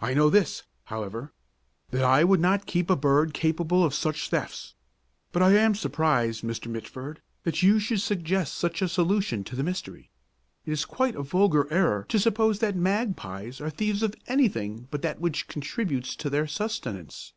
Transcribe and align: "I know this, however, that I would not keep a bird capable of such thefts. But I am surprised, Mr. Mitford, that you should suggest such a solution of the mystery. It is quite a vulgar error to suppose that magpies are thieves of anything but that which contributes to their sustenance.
"I 0.00 0.14
know 0.14 0.30
this, 0.30 0.64
however, 0.86 1.32
that 1.90 2.02
I 2.02 2.24
would 2.24 2.40
not 2.40 2.66
keep 2.66 2.90
a 2.90 2.96
bird 2.96 3.32
capable 3.32 3.84
of 3.84 3.94
such 3.94 4.28
thefts. 4.28 4.74
But 5.30 5.44
I 5.44 5.52
am 5.56 5.76
surprised, 5.76 6.42
Mr. 6.42 6.66
Mitford, 6.66 7.22
that 7.44 7.62
you 7.62 7.78
should 7.78 8.00
suggest 8.00 8.54
such 8.58 8.82
a 8.82 8.88
solution 8.88 9.42
of 9.48 9.56
the 9.56 9.62
mystery. 9.62 10.10
It 10.66 10.72
is 10.72 10.84
quite 10.84 11.14
a 11.14 11.22
vulgar 11.22 11.72
error 11.72 12.04
to 12.08 12.18
suppose 12.18 12.58
that 12.58 12.74
magpies 12.74 13.60
are 13.60 13.70
thieves 13.70 14.02
of 14.02 14.16
anything 14.26 14.88
but 14.90 15.02
that 15.02 15.20
which 15.20 15.46
contributes 15.46 16.16
to 16.16 16.28
their 16.28 16.48
sustenance. 16.48 17.32